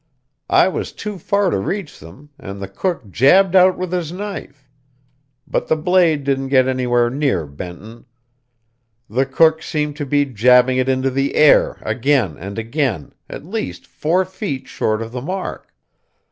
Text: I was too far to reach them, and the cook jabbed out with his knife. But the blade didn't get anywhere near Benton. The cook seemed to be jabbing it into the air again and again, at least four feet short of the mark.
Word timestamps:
I 0.49 0.67
was 0.67 0.93
too 0.93 1.19
far 1.19 1.51
to 1.51 1.59
reach 1.59 1.99
them, 1.99 2.31
and 2.39 2.59
the 2.59 2.67
cook 2.67 3.11
jabbed 3.11 3.55
out 3.55 3.77
with 3.77 3.91
his 3.91 4.11
knife. 4.11 4.67
But 5.45 5.67
the 5.67 5.75
blade 5.75 6.23
didn't 6.23 6.47
get 6.47 6.67
anywhere 6.67 7.11
near 7.11 7.45
Benton. 7.45 8.05
The 9.07 9.27
cook 9.27 9.61
seemed 9.61 9.95
to 9.97 10.05
be 10.07 10.25
jabbing 10.25 10.79
it 10.79 10.89
into 10.89 11.11
the 11.11 11.35
air 11.35 11.77
again 11.83 12.35
and 12.39 12.57
again, 12.57 13.13
at 13.29 13.45
least 13.45 13.85
four 13.85 14.25
feet 14.25 14.65
short 14.67 15.03
of 15.03 15.11
the 15.11 15.21
mark. 15.21 15.71